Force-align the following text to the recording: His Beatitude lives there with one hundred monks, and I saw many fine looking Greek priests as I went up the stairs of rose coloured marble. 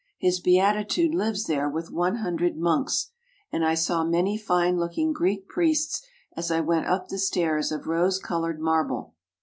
His 0.17 0.39
Beatitude 0.39 1.13
lives 1.13 1.43
there 1.45 1.69
with 1.69 1.91
one 1.91 2.15
hundred 2.15 2.57
monks, 2.57 3.11
and 3.51 3.63
I 3.63 3.75
saw 3.75 4.03
many 4.03 4.35
fine 4.35 4.79
looking 4.79 5.13
Greek 5.13 5.47
priests 5.47 6.03
as 6.35 6.49
I 6.49 6.59
went 6.59 6.87
up 6.87 7.09
the 7.09 7.19
stairs 7.19 7.71
of 7.71 7.85
rose 7.85 8.17
coloured 8.17 8.59
marble. 8.59 9.13